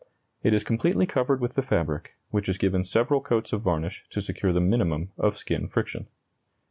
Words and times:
It 0.41 0.51
is 0.55 0.63
completely 0.63 1.05
covered 1.05 1.39
with 1.39 1.53
the 1.53 1.61
fabric, 1.61 2.15
which 2.31 2.49
is 2.49 2.57
given 2.57 2.83
several 2.85 3.21
coats 3.21 3.53
of 3.53 3.61
varnish 3.61 4.03
to 4.09 4.19
secure 4.19 4.51
the 4.51 4.59
minimum 4.59 5.11
of 5.15 5.37
skin 5.37 5.67
friction. 5.67 6.07